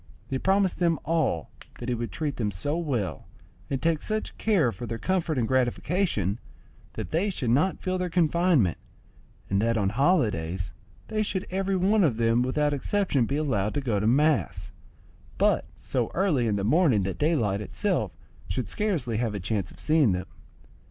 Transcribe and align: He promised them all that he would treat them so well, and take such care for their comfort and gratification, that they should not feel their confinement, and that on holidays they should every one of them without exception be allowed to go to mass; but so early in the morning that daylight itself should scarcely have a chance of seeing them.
He 0.31 0.39
promised 0.39 0.79
them 0.79 0.97
all 1.05 1.51
that 1.77 1.87
he 1.87 1.93
would 1.93 2.11
treat 2.11 2.37
them 2.37 2.49
so 2.49 2.75
well, 2.75 3.27
and 3.69 3.79
take 3.79 4.01
such 4.01 4.35
care 4.39 4.71
for 4.71 4.87
their 4.87 4.97
comfort 4.97 5.37
and 5.37 5.47
gratification, 5.47 6.39
that 6.93 7.11
they 7.11 7.29
should 7.29 7.51
not 7.51 7.77
feel 7.79 7.99
their 7.99 8.09
confinement, 8.09 8.79
and 9.47 9.61
that 9.61 9.77
on 9.77 9.89
holidays 9.89 10.73
they 11.09 11.21
should 11.21 11.45
every 11.51 11.75
one 11.75 12.03
of 12.03 12.17
them 12.17 12.41
without 12.41 12.73
exception 12.73 13.27
be 13.27 13.37
allowed 13.37 13.75
to 13.75 13.79
go 13.81 13.99
to 13.99 14.07
mass; 14.07 14.71
but 15.37 15.65
so 15.75 16.09
early 16.15 16.47
in 16.47 16.55
the 16.55 16.63
morning 16.63 17.03
that 17.03 17.19
daylight 17.19 17.61
itself 17.61 18.11
should 18.47 18.69
scarcely 18.69 19.17
have 19.17 19.35
a 19.35 19.39
chance 19.39 19.69
of 19.69 19.79
seeing 19.79 20.13
them. 20.13 20.25